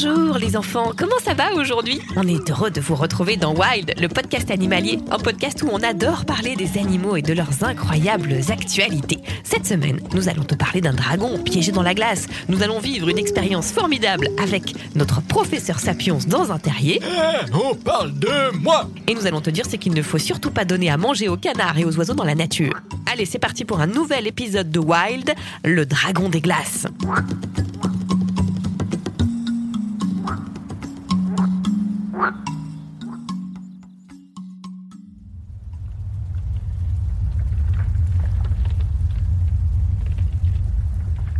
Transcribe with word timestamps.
Bonjour 0.00 0.38
les 0.38 0.56
enfants, 0.56 0.92
comment 0.96 1.18
ça 1.24 1.34
va 1.34 1.54
aujourd'hui? 1.54 2.00
On 2.14 2.28
est 2.28 2.50
heureux 2.50 2.70
de 2.70 2.80
vous 2.80 2.94
retrouver 2.94 3.36
dans 3.36 3.52
Wild, 3.52 3.94
le 4.00 4.06
podcast 4.06 4.48
animalier, 4.48 5.00
un 5.10 5.18
podcast 5.18 5.60
où 5.64 5.68
on 5.72 5.82
adore 5.82 6.24
parler 6.24 6.54
des 6.54 6.78
animaux 6.78 7.16
et 7.16 7.22
de 7.22 7.32
leurs 7.32 7.64
incroyables 7.64 8.36
actualités. 8.48 9.18
Cette 9.42 9.66
semaine, 9.66 9.98
nous 10.14 10.28
allons 10.28 10.44
te 10.44 10.54
parler 10.54 10.80
d'un 10.80 10.92
dragon 10.92 11.36
piégé 11.38 11.72
dans 11.72 11.82
la 11.82 11.94
glace. 11.94 12.28
Nous 12.48 12.62
allons 12.62 12.78
vivre 12.78 13.08
une 13.08 13.18
expérience 13.18 13.72
formidable 13.72 14.28
avec 14.40 14.76
notre 14.94 15.20
professeur 15.20 15.80
Sapiens 15.80 16.18
dans 16.28 16.52
un 16.52 16.60
terrier. 16.60 17.00
Eh, 17.02 17.52
on 17.52 17.74
parle 17.74 18.16
de 18.16 18.56
moi 18.56 18.88
Et 19.08 19.14
nous 19.14 19.26
allons 19.26 19.40
te 19.40 19.50
dire 19.50 19.66
ce 19.66 19.74
qu'il 19.74 19.94
ne 19.94 20.02
faut 20.02 20.18
surtout 20.18 20.52
pas 20.52 20.64
donner 20.64 20.90
à 20.90 20.96
manger 20.96 21.28
aux 21.28 21.36
canards 21.36 21.76
et 21.76 21.84
aux 21.84 21.96
oiseaux 21.96 22.14
dans 22.14 22.24
la 22.24 22.36
nature. 22.36 22.74
Allez, 23.12 23.24
c'est 23.24 23.40
parti 23.40 23.64
pour 23.64 23.80
un 23.80 23.88
nouvel 23.88 24.28
épisode 24.28 24.70
de 24.70 24.78
Wild, 24.78 25.34
le 25.64 25.86
dragon 25.86 26.28
des 26.28 26.40
glaces. 26.40 26.86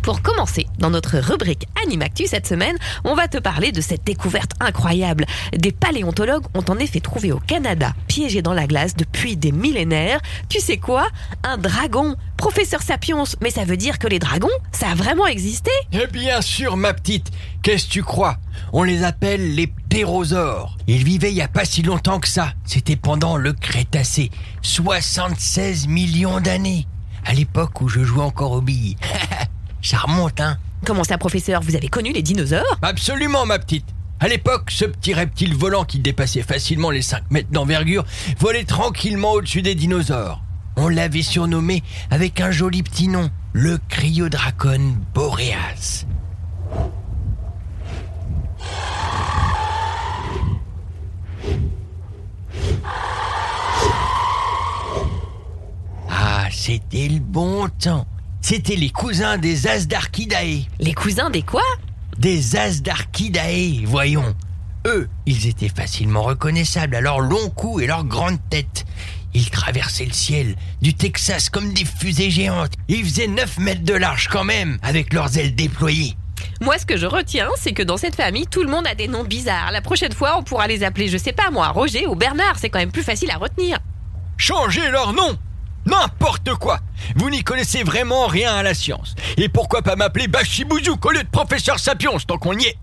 Pour 0.08 0.22
commencer, 0.22 0.66
dans 0.78 0.88
notre 0.88 1.18
rubrique 1.18 1.66
Animactu 1.84 2.26
cette 2.26 2.46
semaine, 2.46 2.78
on 3.04 3.14
va 3.14 3.28
te 3.28 3.36
parler 3.36 3.72
de 3.72 3.82
cette 3.82 4.04
découverte 4.04 4.52
incroyable. 4.58 5.26
Des 5.52 5.70
paléontologues 5.70 6.46
ont 6.54 6.64
en 6.70 6.78
effet 6.78 7.00
trouvé 7.00 7.30
au 7.30 7.40
Canada, 7.40 7.92
piégé 8.06 8.40
dans 8.40 8.54
la 8.54 8.66
glace 8.66 8.96
depuis 8.96 9.36
des 9.36 9.52
millénaires, 9.52 10.22
tu 10.48 10.60
sais 10.60 10.78
quoi? 10.78 11.08
Un 11.44 11.58
dragon 11.58 12.16
Professeur 12.38 12.80
Sapiens, 12.80 13.24
mais 13.42 13.50
ça 13.50 13.66
veut 13.66 13.76
dire 13.76 13.98
que 13.98 14.06
les 14.06 14.18
dragons, 14.18 14.48
ça 14.72 14.88
a 14.88 14.94
vraiment 14.94 15.26
existé? 15.26 15.70
Eh 15.92 16.06
bien 16.06 16.40
sûr, 16.40 16.78
ma 16.78 16.94
petite, 16.94 17.30
qu'est-ce 17.62 17.84
que 17.84 17.92
tu 17.92 18.02
crois? 18.02 18.38
On 18.72 18.84
les 18.84 19.04
appelle 19.04 19.56
les 19.56 19.66
ptérosaures. 19.66 20.78
Ils 20.86 21.04
vivaient 21.04 21.32
il 21.32 21.36
y 21.36 21.42
a 21.42 21.48
pas 21.48 21.66
si 21.66 21.82
longtemps 21.82 22.18
que 22.18 22.28
ça. 22.28 22.54
C'était 22.64 22.96
pendant 22.96 23.36
le 23.36 23.52
Crétacé. 23.52 24.30
76 24.62 25.86
millions 25.86 26.40
d'années. 26.40 26.86
À 27.26 27.34
l'époque 27.34 27.82
où 27.82 27.88
je 27.88 28.02
jouais 28.04 28.22
encore 28.22 28.52
aux 28.52 28.62
billes. 28.62 28.96
Ça 29.82 29.98
remonte, 29.98 30.40
hein 30.40 30.58
Comment 30.84 31.04
ça, 31.04 31.18
professeur? 31.18 31.60
Vous 31.60 31.76
avez 31.76 31.88
connu 31.88 32.12
les 32.12 32.22
dinosaures? 32.22 32.78
Absolument, 32.82 33.46
ma 33.46 33.58
petite. 33.58 33.86
À 34.20 34.28
l'époque, 34.28 34.70
ce 34.70 34.84
petit 34.84 35.14
reptile 35.14 35.54
volant 35.54 35.84
qui 35.84 35.98
dépassait 35.98 36.42
facilement 36.42 36.90
les 36.90 37.02
5 37.02 37.30
mètres 37.30 37.50
d'envergure 37.50 38.04
volait 38.38 38.64
tranquillement 38.64 39.32
au-dessus 39.32 39.62
des 39.62 39.74
dinosaures. 39.74 40.42
On 40.76 40.88
l'avait 40.88 41.22
surnommé 41.22 41.82
avec 42.10 42.40
un 42.40 42.50
joli 42.50 42.82
petit 42.82 43.08
nom, 43.08 43.30
le 43.52 43.78
Cryodracon 43.88 44.96
boreas. 45.14 46.04
Ah, 56.10 56.46
c'était 56.50 57.08
le 57.08 57.20
bon 57.20 57.68
temps. 57.78 58.06
C'était 58.40 58.76
les 58.76 58.90
cousins 58.90 59.36
des 59.36 59.66
Asdarchidae. 59.66 60.66
Les 60.78 60.94
cousins 60.94 61.30
des 61.30 61.42
quoi? 61.42 61.62
Des 62.18 62.56
Asdarchidae, 62.56 63.84
voyons. 63.84 64.34
Eux, 64.86 65.08
ils 65.26 65.46
étaient 65.48 65.68
facilement 65.68 66.22
reconnaissables 66.22 66.94
à 66.94 67.00
leur 67.00 67.20
long 67.20 67.50
cou 67.50 67.80
et 67.80 67.86
leur 67.86 68.04
grande 68.04 68.38
tête. 68.48 68.86
Ils 69.34 69.50
traversaient 69.50 70.06
le 70.06 70.12
ciel, 70.12 70.56
du 70.80 70.94
Texas 70.94 71.50
comme 71.50 71.72
des 71.74 71.84
fusées 71.84 72.30
géantes. 72.30 72.72
Ils 72.88 73.04
faisaient 73.04 73.26
9 73.26 73.58
mètres 73.58 73.84
de 73.84 73.94
large 73.94 74.28
quand 74.28 74.44
même, 74.44 74.78
avec 74.82 75.12
leurs 75.12 75.36
ailes 75.36 75.54
déployées. 75.54 76.16
Moi, 76.60 76.78
ce 76.78 76.86
que 76.86 76.96
je 76.96 77.06
retiens, 77.06 77.48
c'est 77.56 77.72
que 77.72 77.82
dans 77.82 77.96
cette 77.96 78.16
famille, 78.16 78.46
tout 78.46 78.62
le 78.62 78.70
monde 78.70 78.86
a 78.86 78.94
des 78.94 79.08
noms 79.08 79.24
bizarres. 79.24 79.70
La 79.72 79.82
prochaine 79.82 80.12
fois, 80.12 80.38
on 80.38 80.42
pourra 80.42 80.66
les 80.66 80.82
appeler, 80.82 81.08
je 81.08 81.18
sais 81.18 81.32
pas 81.32 81.50
moi, 81.50 81.68
Roger 81.68 82.06
ou 82.06 82.14
Bernard. 82.14 82.58
C'est 82.58 82.70
quand 82.70 82.78
même 82.78 82.92
plus 82.92 83.02
facile 83.02 83.30
à 83.30 83.36
retenir. 83.36 83.78
Changez 84.38 84.88
leur 84.90 85.12
nom 85.12 85.36
N'importe 85.88 86.54
quoi 86.54 86.80
Vous 87.16 87.30
n'y 87.30 87.42
connaissez 87.42 87.82
vraiment 87.82 88.26
rien 88.26 88.54
à 88.54 88.62
la 88.62 88.74
science. 88.74 89.14
Et 89.36 89.48
pourquoi 89.48 89.82
pas 89.82 89.96
m'appeler 89.96 90.28
Bachibouzouk 90.28 91.04
au 91.06 91.10
lieu 91.10 91.22
de 91.22 91.28
professeur 91.28 91.78
Sapiens 91.78 92.10
tant 92.26 92.36
qu'on 92.36 92.58
y 92.58 92.66
est 92.66 92.78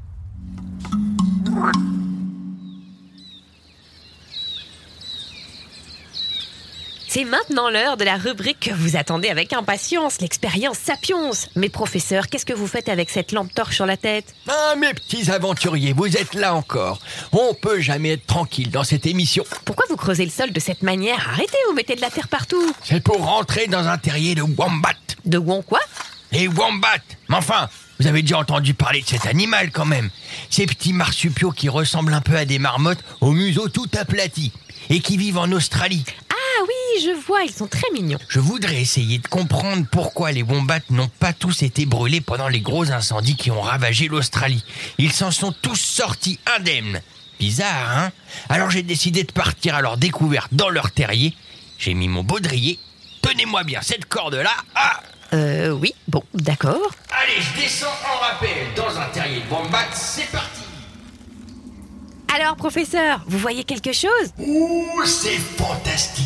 C'est 7.15 7.23
maintenant 7.23 7.69
l'heure 7.69 7.95
de 7.95 8.03
la 8.03 8.17
rubrique 8.17 8.59
que 8.59 8.73
vous 8.73 8.97
attendez 8.97 9.29
avec 9.29 9.53
impatience, 9.53 10.19
l'expérience 10.19 10.77
Sapiens. 10.77 11.31
Mais 11.55 11.69
professeur, 11.69 12.27
qu'est-ce 12.27 12.45
que 12.45 12.51
vous 12.51 12.67
faites 12.67 12.89
avec 12.89 13.09
cette 13.09 13.31
lampe 13.31 13.53
torche 13.53 13.75
sur 13.75 13.85
la 13.85 13.95
tête? 13.95 14.35
Ah, 14.49 14.75
mes 14.75 14.93
petits 14.93 15.31
aventuriers, 15.31 15.93
vous 15.93 16.17
êtes 16.17 16.33
là 16.33 16.53
encore. 16.53 16.99
On 17.31 17.53
peut 17.53 17.79
jamais 17.79 18.09
être 18.09 18.27
tranquille 18.27 18.69
dans 18.69 18.83
cette 18.83 19.05
émission. 19.05 19.45
Pourquoi 19.63 19.85
vous 19.89 19.95
creusez 19.95 20.25
le 20.25 20.29
sol 20.29 20.51
de 20.51 20.59
cette 20.59 20.83
manière? 20.83 21.25
Arrêtez, 21.29 21.55
vous 21.69 21.73
mettez 21.73 21.95
de 21.95 22.01
la 22.01 22.09
terre 22.09 22.27
partout. 22.27 22.75
C'est 22.83 23.01
pour 23.01 23.23
rentrer 23.23 23.67
dans 23.67 23.87
un 23.87 23.97
terrier 23.97 24.35
de 24.35 24.41
wombat. 24.41 24.91
De 25.23 25.37
Won 25.37 25.61
quoi? 25.61 25.79
Et 26.33 26.49
wombat 26.49 26.99
Mais 27.29 27.37
enfin, 27.37 27.69
vous 27.97 28.07
avez 28.07 28.23
déjà 28.23 28.39
entendu 28.39 28.73
parler 28.73 28.99
de 28.99 29.07
cet 29.07 29.25
animal 29.25 29.71
quand 29.71 29.85
même. 29.85 30.09
Ces 30.49 30.65
petits 30.65 30.91
marsupiaux 30.91 31.51
qui 31.51 31.69
ressemblent 31.69 32.13
un 32.13 32.19
peu 32.19 32.35
à 32.35 32.43
des 32.43 32.59
marmottes 32.59 33.05
au 33.21 33.31
museau 33.31 33.69
tout 33.69 33.87
aplati 33.97 34.51
et 34.89 34.99
qui 34.99 35.17
vivent 35.17 35.37
en 35.37 35.51
Australie. 35.51 36.03
Ah 36.57 36.63
oui, 36.63 37.03
je 37.03 37.11
vois, 37.25 37.43
ils 37.43 37.51
sont 37.51 37.67
très 37.67 37.89
mignons. 37.93 38.19
Je 38.29 38.39
voudrais 38.39 38.79
essayer 38.81 39.17
de 39.17 39.27
comprendre 39.27 39.85
pourquoi 39.91 40.31
les 40.31 40.43
wombats 40.43 40.79
n'ont 40.89 41.09
pas 41.19 41.33
tous 41.33 41.63
été 41.63 41.85
brûlés 41.85 42.21
pendant 42.21 42.47
les 42.47 42.61
gros 42.61 42.91
incendies 42.91 43.35
qui 43.35 43.51
ont 43.51 43.61
ravagé 43.61 44.07
l'Australie. 44.07 44.63
Ils 44.97 45.11
s'en 45.11 45.31
sont 45.31 45.51
tous 45.61 45.75
sortis 45.75 46.39
indemnes. 46.57 47.01
Bizarre, 47.39 47.97
hein? 47.97 48.11
Alors 48.47 48.69
j'ai 48.69 48.83
décidé 48.83 49.23
de 49.23 49.31
partir 49.31 49.75
à 49.75 49.81
leur 49.81 49.97
découverte 49.97 50.53
dans 50.53 50.69
leur 50.69 50.91
terrier. 50.91 51.33
J'ai 51.77 51.93
mis 51.93 52.07
mon 52.07 52.23
baudrier. 52.23 52.79
Tenez-moi 53.21 53.63
bien 53.63 53.81
cette 53.81 54.05
corde-là. 54.05 54.51
Ah 54.75 55.01
Euh, 55.33 55.71
oui, 55.71 55.93
bon, 56.07 56.23
d'accord. 56.33 56.91
Allez, 57.11 57.41
je 57.41 57.61
descends 57.61 57.87
en 57.87 58.19
rappel 58.19 58.67
dans 58.77 58.97
un 58.97 59.07
terrier 59.09 59.41
de 59.41 59.49
wombats. 59.53 59.89
C'est 59.93 60.29
parti 60.31 60.61
Alors, 62.33 62.55
professeur, 62.55 63.21
vous 63.27 63.39
voyez 63.39 63.63
quelque 63.65 63.91
chose? 63.91 64.31
Ouh, 64.37 65.03
c'est 65.05 65.37
fantastique. 65.57 66.24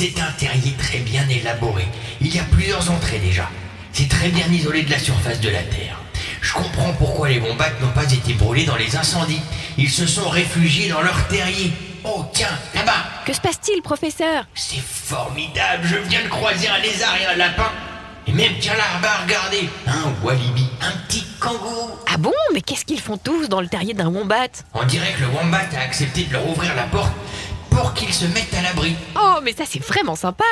C'est 0.00 0.18
un 0.18 0.32
terrier 0.32 0.72
très 0.78 1.00
bien 1.00 1.28
élaboré. 1.28 1.86
Il 2.22 2.34
y 2.34 2.38
a 2.38 2.44
plusieurs 2.44 2.90
entrées 2.90 3.18
déjà. 3.18 3.50
C'est 3.92 4.08
très 4.08 4.30
bien 4.30 4.46
isolé 4.46 4.82
de 4.82 4.90
la 4.90 4.98
surface 4.98 5.40
de 5.40 5.50
la 5.50 5.62
Terre. 5.62 5.98
Je 6.40 6.54
comprends 6.54 6.94
pourquoi 6.94 7.28
les 7.28 7.38
wombats 7.38 7.68
n'ont 7.82 7.92
pas 7.92 8.10
été 8.10 8.32
brûlés 8.32 8.64
dans 8.64 8.76
les 8.76 8.96
incendies. 8.96 9.42
Ils 9.76 9.90
se 9.90 10.06
sont 10.06 10.30
réfugiés 10.30 10.88
dans 10.88 11.02
leur 11.02 11.28
terrier. 11.28 11.74
Oh, 12.02 12.24
tiens, 12.32 12.58
là-bas. 12.74 13.04
Que 13.26 13.34
se 13.34 13.42
passe-t-il, 13.42 13.82
professeur? 13.82 14.46
C'est 14.54 14.80
formidable. 14.80 15.86
Je 15.86 15.96
viens 16.08 16.22
de 16.22 16.28
croiser 16.28 16.68
un 16.68 16.78
lézard 16.78 17.16
et 17.20 17.34
un 17.34 17.36
lapin. 17.36 17.70
Et 18.26 18.32
même, 18.32 18.52
tiens 18.58 18.76
là-bas, 18.76 19.24
regardez. 19.24 19.68
Un 19.86 20.24
walibi, 20.24 20.66
un 20.80 20.92
petit 21.06 21.26
kangourou. 21.40 21.90
Ah 22.10 22.16
bon? 22.16 22.32
Mais 22.54 22.62
qu'est-ce 22.62 22.86
qu'ils 22.86 23.00
font 23.00 23.18
tous 23.18 23.50
dans 23.50 23.60
le 23.60 23.68
terrier 23.68 23.92
d'un 23.92 24.08
wombat? 24.08 24.48
On 24.72 24.84
dirait 24.84 25.12
que 25.12 25.20
le 25.20 25.26
wombat 25.26 25.68
a 25.76 25.80
accepté 25.82 26.24
de 26.24 26.32
leur 26.32 26.48
ouvrir 26.48 26.74
la 26.74 26.84
porte 26.84 27.12
pour 27.80 27.94
qu'ils 27.94 28.12
se 28.12 28.26
mettent 28.26 28.52
à 28.58 28.60
l'abri. 28.62 28.94
Oh, 29.18 29.38
mais 29.42 29.54
ça 29.54 29.64
c'est 29.66 29.82
vraiment 29.82 30.14
sympa 30.14 30.44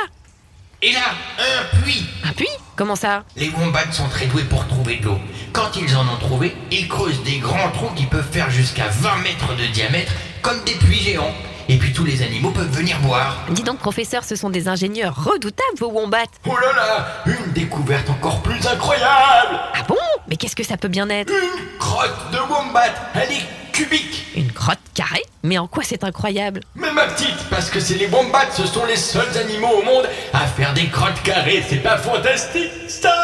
Et 0.81 0.93
là, 0.93 1.01
un 1.39 1.83
puits 1.83 2.07
Un 2.25 2.33
puits? 2.33 2.49
Comment 2.75 2.97
ça? 2.97 3.23
Les 3.37 3.51
wombats 3.51 3.93
sont 3.93 4.09
très 4.09 4.25
doués 4.27 4.45
pour 4.45 4.67
trouver 4.67 4.97
de 4.97 5.05
l'eau. 5.05 5.19
Quand 5.53 5.77
ils 5.77 5.95
en 5.95 6.09
ont 6.09 6.17
trouvé, 6.19 6.57
ils 6.71 6.89
creusent 6.89 7.23
des 7.25 7.39
grands 7.39 7.71
trous 7.73 7.91
qui 7.95 8.07
peuvent 8.07 8.31
faire 8.31 8.49
jusqu'à 8.51 8.87
20 8.89 9.17
mètres 9.19 9.55
de 9.57 9.67
diamètre, 9.67 10.13
comme 10.41 10.63
des 10.65 10.73
puits 10.77 11.01
géants. 11.01 11.35
Et 11.69 11.77
puis 11.77 11.93
tous 11.93 12.07
les 12.07 12.23
animaux 12.23 12.51
peuvent 12.51 12.71
venir 12.75 12.99
boire. 13.01 13.37
Dis 13.51 13.63
donc, 13.63 13.79
professeur, 13.79 14.25
ce 14.25 14.35
sont 14.35 14.49
des 14.49 14.69
ingénieurs 14.69 15.15
redoutables, 15.23 15.79
vos 15.79 15.91
wombats. 15.91 16.23
Oh 16.47 16.57
là 16.59 16.73
là 16.73 17.23
Une 17.27 17.53
découverte 17.53 18.09
encore 18.09 18.41
plus 18.41 18.67
incroyable 18.67 19.61
Ah 19.75 19.83
bon? 19.87 19.97
Mais 20.29 20.37
qu'est-ce 20.37 20.57
que 20.57 20.65
ça 20.65 20.79
peut 20.79 20.89
bien 20.89 21.11
être? 21.11 21.31
Une 21.31 21.79
crotte 21.79 22.31
de 22.33 22.39
wombat 22.39 22.95
Elle 23.15 23.33
est 23.33 23.47
cubique 23.79 24.27
Une 24.35 24.51
crotte 24.53 24.81
carrée 24.93 25.23
Mais 25.45 25.57
en 25.57 25.69
quoi 25.69 25.85
c'est 25.85 26.03
incroyable 26.03 26.61
Mais 26.75 26.91
ma 26.91 27.07
petite, 27.07 27.37
parce 27.49 27.71
que 27.71 27.79
c'est 27.79 27.95
les 27.95 28.09
wombats, 28.09 28.51
ce 28.51 28.67
sont 28.67 28.85
les 28.85 28.97
seuls 28.97 29.37
animaux 29.39 29.69
au 29.69 29.83
monde 29.83 30.09
à 30.33 30.47
faire 30.47 30.75
des 30.75 30.89
crottes 30.89 31.23
carrées. 31.23 31.65
C'est 31.69 31.77
pas 31.77 31.97
fantastique, 31.97 32.73
ça 32.89 33.15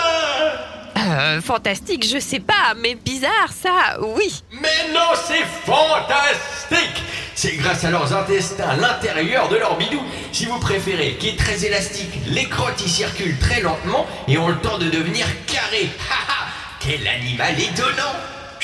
Euh, 0.97 1.41
fantastique, 1.41 2.07
je 2.09 2.21
sais 2.21 2.39
pas, 2.39 2.75
mais 2.81 2.95
bizarre, 2.95 3.51
ça, 3.51 3.99
oui. 4.01 4.43
Mais 4.53 4.93
non, 4.95 5.11
c'est 5.27 5.45
fantastique 5.67 7.03
C'est 7.35 7.57
grâce 7.57 7.83
à 7.85 7.91
leurs 7.91 8.13
intestins, 8.15 8.77
l'intérieur 8.77 9.49
de 9.49 9.57
leur 9.57 9.77
bidou, 9.77 10.03
si 10.31 10.47
vous 10.47 10.61
préférez, 10.61 11.17
qui 11.19 11.31
est 11.31 11.37
très 11.39 11.65
élastique. 11.65 12.15
Les 12.29 12.49
crottes 12.49 12.81
y 12.87 12.89
circulent 12.89 13.39
très 13.41 13.61
lentement 13.61 14.07
et 14.29 14.39
ont 14.39 14.49
le 14.49 14.59
temps 14.59 14.79
de 14.79 14.89
devenir 14.89 15.27
carrées. 15.47 15.91
Ha 16.11 16.33
ha 16.33 16.47
Quel 16.79 17.07
animal 17.09 17.61
étonnant 17.61 18.15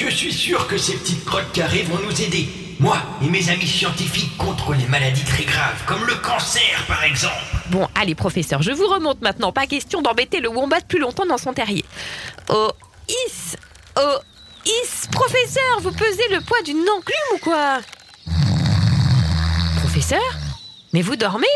Je 0.00 0.08
suis 0.08 0.32
sûr 0.32 0.66
que 0.66 0.78
ces 0.78 0.94
petites 0.94 1.26
crottes 1.26 1.52
carrées 1.52 1.82
vont 1.82 1.98
nous 1.98 2.22
aider. 2.22 2.48
Moi 2.78 2.96
et 3.22 3.28
mes 3.28 3.50
amis 3.50 3.66
scientifiques 3.66 4.34
contre 4.38 4.72
les 4.72 4.86
maladies 4.86 5.24
très 5.24 5.44
graves, 5.44 5.84
comme 5.86 6.06
le 6.06 6.14
cancer 6.14 6.86
par 6.88 7.04
exemple. 7.04 7.34
Bon, 7.68 7.86
allez, 7.94 8.14
professeur, 8.14 8.62
je 8.62 8.72
vous 8.72 8.86
remonte 8.86 9.20
maintenant. 9.20 9.52
Pas 9.52 9.66
question 9.66 10.00
d'embêter 10.00 10.40
le 10.40 10.48
wombat 10.48 10.80
plus 10.80 10.98
longtemps 11.00 11.26
dans 11.26 11.36
son 11.36 11.52
terrier. 11.52 11.84
Oh, 12.48 12.70
is 13.10 13.56
Oh, 13.98 14.16
is 14.64 15.06
Professeur, 15.12 15.80
vous 15.82 15.92
pesez 15.92 16.28
le 16.30 16.40
poids 16.40 16.62
d'une 16.62 16.78
enclume 16.78 17.34
ou 17.34 17.38
quoi? 17.38 17.80
Professeur? 19.80 20.22
Mais 20.94 21.02
vous 21.02 21.16
dormez? 21.16 21.46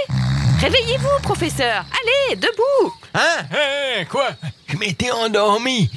Réveillez-vous, 0.60 1.22
professeur 1.22 1.86
Allez, 2.28 2.36
debout 2.36 2.92
Hein? 3.14 3.46
Hein? 3.52 4.04
Quoi? 4.10 4.28
Je 4.68 4.76
m'étais 4.76 5.10
endormi. 5.10 5.88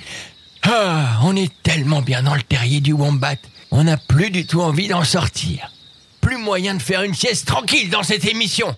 Ah, 0.69 1.21
on 1.23 1.33
est 1.37 1.53
tellement 1.63 2.01
bien 2.01 2.23
dans 2.23 2.35
le 2.35 2.41
terrier 2.41 2.81
du 2.81 2.91
wombat. 2.91 3.37
On 3.71 3.85
n'a 3.85 3.95
plus 3.95 4.31
du 4.31 4.45
tout 4.45 4.59
envie 4.59 4.89
d'en 4.89 5.05
sortir. 5.05 5.71
Plus 6.19 6.37
moyen 6.37 6.75
de 6.75 6.81
faire 6.81 7.03
une 7.03 7.13
sieste 7.13 7.47
tranquille 7.47 7.89
dans 7.89 8.03
cette 8.03 8.25
émission. 8.25 8.75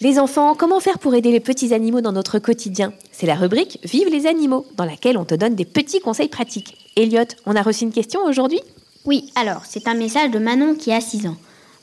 Les 0.00 0.18
enfants, 0.18 0.56
comment 0.56 0.80
faire 0.80 0.98
pour 0.98 1.14
aider 1.14 1.30
les 1.30 1.38
petits 1.38 1.72
animaux 1.72 2.00
dans 2.00 2.10
notre 2.10 2.40
quotidien? 2.40 2.92
C'est 3.12 3.26
la 3.26 3.36
rubrique 3.36 3.78
Vive 3.84 4.08
les 4.08 4.26
animaux, 4.26 4.66
dans 4.76 4.84
laquelle 4.84 5.18
on 5.18 5.24
te 5.24 5.36
donne 5.36 5.54
des 5.54 5.64
petits 5.64 6.00
conseils 6.00 6.28
pratiques. 6.28 6.78
Elliot, 6.96 7.28
on 7.46 7.54
a 7.54 7.62
reçu 7.62 7.84
une 7.84 7.92
question 7.92 8.24
aujourd'hui? 8.24 8.60
Oui, 9.04 9.30
alors, 9.36 9.62
c'est 9.66 9.86
un 9.86 9.94
message 9.94 10.32
de 10.32 10.40
Manon 10.40 10.74
qui 10.74 10.90
a 10.92 11.00
6 11.00 11.28
ans. 11.28 11.36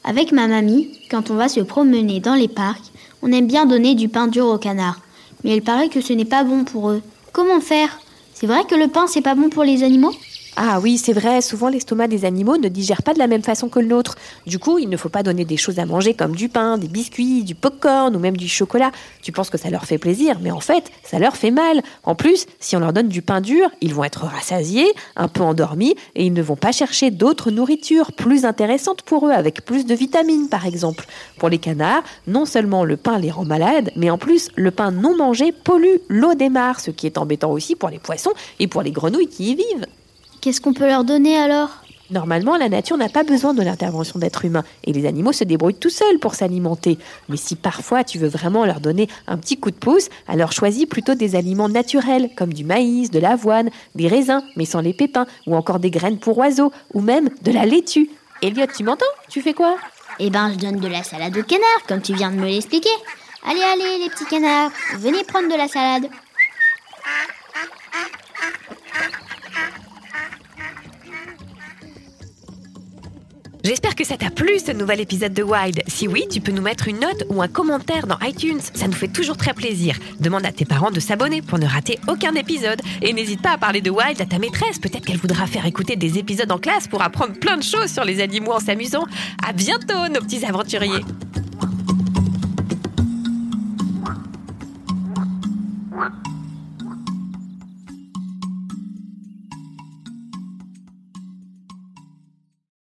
Avec 0.04 0.34
ma 0.34 0.48
mamie, 0.48 0.92
quand 1.10 1.32
on 1.32 1.36
va 1.36 1.48
se 1.48 1.62
promener 1.62 2.20
dans 2.20 2.36
les 2.36 2.50
parcs, 2.50 2.92
on 3.22 3.32
aime 3.32 3.48
bien 3.48 3.66
donner 3.66 3.96
du 3.96 4.10
pain 4.10 4.28
dur 4.28 4.48
aux 4.48 4.58
canards. 4.58 5.00
Mais 5.44 5.56
il 5.56 5.62
paraît 5.62 5.90
que 5.90 6.02
ce 6.02 6.14
n'est 6.14 6.26
pas 6.26 6.44
bon 6.44 6.64
pour 6.64 6.90
eux. 6.90 7.02
Comment 7.32 7.62
faire? 7.62 8.00
C'est 8.34 8.48
vrai 8.48 8.64
que 8.66 8.76
le 8.76 8.88
pain, 8.88 9.08
c'est 9.08 9.22
pas 9.22 9.36
bon 9.36 9.50
pour 9.50 9.64
les 9.64 9.84
animaux? 9.84 10.14
Ah 10.60 10.80
oui, 10.82 10.98
c'est 10.98 11.14
vrai, 11.14 11.42
souvent 11.42 11.70
l'estomac 11.70 12.08
des 12.08 12.26
animaux 12.26 12.58
ne 12.58 12.68
digère 12.68 13.04
pas 13.04 13.14
de 13.14 13.20
la 13.20 13.28
même 13.28 13.44
façon 13.44 13.70
que 13.70 13.80
le 13.80 13.86
nôtre. 13.86 14.16
Du 14.48 14.58
coup, 14.58 14.80
il 14.80 14.90
ne 14.90 14.98
faut 14.98 15.08
pas 15.08 15.22
donner 15.22 15.46
des 15.46 15.56
choses 15.56 15.78
à 15.78 15.86
manger 15.86 16.16
comme 16.16 16.36
du 16.36 16.50
pain, 16.50 16.80
des 16.80 16.88
biscuits, 16.88 17.44
du 17.44 17.54
popcorn 17.54 18.16
ou 18.16 18.18
même 18.18 18.36
du 18.36 18.48
chocolat. 18.50 18.92
Tu 19.22 19.32
penses 19.32 19.52
que 19.52 19.60
ça 19.60 19.70
leur 19.70 19.86
fait 19.86 20.00
plaisir, 20.00 20.40
mais 20.42 20.50
en 20.50 20.60
fait, 20.60 20.92
ça 21.04 21.20
leur 21.20 21.38
fait 21.38 21.52
mal. 21.52 21.84
En 22.02 22.16
plus, 22.16 22.48
si 22.60 22.76
on 22.76 22.80
leur 22.80 22.92
donne 22.92 23.08
du 23.08 23.22
pain 23.22 23.40
dur, 23.40 23.70
ils 23.82 23.94
vont 23.94 24.04
être 24.04 24.26
rassasiés, 24.26 24.92
un 25.16 25.28
peu 25.28 25.44
endormis, 25.44 25.96
et 26.16 26.26
ils 26.26 26.34
ne 26.34 26.42
vont 26.42 26.56
pas 26.56 26.72
chercher 26.72 27.12
d'autres 27.12 27.52
nourritures 27.52 28.12
plus 28.12 28.44
intéressantes 28.44 29.04
pour 29.04 29.28
eux, 29.28 29.32
avec 29.34 29.64
plus 29.64 29.86
de 29.86 29.94
vitamines 29.94 30.50
par 30.50 30.66
exemple. 30.66 31.06
Pour 31.38 31.50
les 31.50 31.60
canards, 31.60 32.02
non 32.26 32.46
seulement 32.46 32.84
le 32.84 32.98
pain 32.98 33.20
les 33.20 33.30
rend 33.30 33.46
malades, 33.46 33.92
mais 33.96 34.10
en 34.10 34.18
plus, 34.18 34.50
le 34.56 34.72
pain 34.72 34.90
non 34.90 35.16
mangé 35.16 35.52
pollue 35.52 35.98
l'eau 36.10 36.34
des 36.34 36.50
mares, 36.50 36.80
ce 36.80 36.90
qui 36.90 37.06
est 37.06 37.20
embêtant 37.20 37.52
aussi 37.52 37.76
pour 37.76 37.90
les 37.90 38.00
poissons 38.00 38.34
et 38.60 38.68
pour 38.68 38.82
les 38.82 38.92
grenouilles 38.92 39.28
qui 39.28 39.52
y 39.52 39.56
vivent. 39.56 39.86
Qu'est-ce 40.42 40.62
qu'on 40.62 40.74
peut 40.74 40.88
leur 40.88 41.04
donner 41.04 41.38
alors? 41.38 41.70
Normalement, 42.10 42.56
la 42.56 42.70
nature 42.70 42.96
n'a 42.96 43.10
pas 43.10 43.24
besoin 43.24 43.54
de 43.54 43.62
l'intervention 43.62 44.18
d'êtres 44.18 44.46
humains 44.46 44.64
et 44.86 44.94
les 44.94 45.06
animaux 45.06 45.34
se 45.34 45.44
débrouillent 45.44 45.76
tout 45.76 45.90
seuls 45.90 46.20
pour 46.20 46.36
s'alimenter. 46.36 46.98
Mais 47.28 47.36
si 47.36 47.58
parfois 47.58 48.06
tu 48.06 48.18
veux 48.18 48.30
vraiment 48.30 48.66
leur 48.66 48.80
donner 48.80 49.10
un 49.28 49.38
petit 49.38 49.58
coup 49.58 49.72
de 49.72 49.76
pouce, 49.76 50.08
alors 50.28 50.54
choisis 50.54 50.86
plutôt 50.86 51.16
des 51.16 51.36
aliments 51.36 51.68
naturels 51.68 52.30
comme 52.38 52.54
du 52.54 52.64
maïs, 52.64 53.12
de 53.12 53.20
l'avoine, 53.20 53.70
des 53.96 54.08
raisins 54.08 54.42
mais 54.56 54.64
sans 54.64 54.80
les 54.80 54.94
pépins 54.94 55.26
ou 55.48 55.56
encore 55.56 55.80
des 55.80 55.92
graines 55.92 56.20
pour 56.20 56.38
oiseaux 56.38 56.72
ou 56.94 57.02
même 57.02 57.30
de 57.42 57.52
la 57.52 57.66
laitue. 57.66 58.10
Elliot, 58.42 58.68
tu 58.74 58.84
m'entends? 58.84 59.06
Tu 59.28 59.42
fais 59.42 59.54
quoi? 59.54 59.76
Eh 60.20 60.30
ben, 60.30 60.54
je 60.54 60.60
donne 60.60 60.80
de 60.80 60.88
la 60.88 61.04
salade 61.04 61.38
aux 61.38 61.44
canards, 61.44 61.84
comme 61.88 62.02
tu 62.02 62.14
viens 62.14 62.32
de 62.32 62.38
me 62.38 62.46
l'expliquer. 62.46 62.90
Allez, 63.46 63.62
allez, 63.62 64.04
les 64.04 64.10
petits 64.10 64.26
canards, 64.26 64.72
venez 64.98 65.24
prendre 65.24 65.50
de 65.50 65.58
la 65.58 65.68
salade. 65.68 66.10
J'espère 73.68 73.96
que 73.96 74.06
ça 74.06 74.16
t'a 74.16 74.30
plu 74.30 74.60
ce 74.66 74.72
nouvel 74.72 75.02
épisode 75.02 75.34
de 75.34 75.44
Wild. 75.44 75.84
Si 75.88 76.08
oui, 76.08 76.26
tu 76.32 76.40
peux 76.40 76.54
nous 76.54 76.62
mettre 76.62 76.88
une 76.88 77.02
note 77.02 77.26
ou 77.28 77.42
un 77.42 77.50
commentaire 77.50 78.08
dans 78.08 78.18
iTunes. 78.22 78.62
Ça 78.74 78.88
nous 78.88 78.94
fait 78.94 79.10
toujours 79.10 79.36
très 79.36 79.54
plaisir. 79.54 80.00
Demande 80.22 80.46
à 80.46 80.54
tes 80.54 80.64
parents 80.64 80.90
de 80.90 81.02
s'abonner 81.02 81.42
pour 81.42 81.60
ne 81.60 81.66
rater 81.66 82.00
aucun 82.08 82.34
épisode. 82.36 82.82
Et 83.02 83.12
n'hésite 83.12 83.42
pas 83.42 83.52
à 83.52 83.58
parler 83.58 83.82
de 83.82 83.90
Wild 83.90 84.22
à 84.22 84.26
ta 84.26 84.40
maîtresse. 84.40 84.80
Peut-être 84.80 85.06
qu'elle 85.06 85.18
voudra 85.18 85.48
faire 85.48 85.66
écouter 85.66 85.98
des 85.98 86.18
épisodes 86.18 86.50
en 86.50 86.60
classe 86.60 86.88
pour 86.88 87.02
apprendre 87.02 87.34
plein 87.34 87.58
de 87.58 87.64
choses 87.64 87.92
sur 87.92 88.06
les 88.06 88.22
animaux 88.22 88.54
en 88.54 88.62
s'amusant. 88.62 89.04
À 89.46 89.52
bientôt, 89.52 90.08
nos 90.14 90.22
petits 90.22 90.46
aventuriers. 90.46 91.04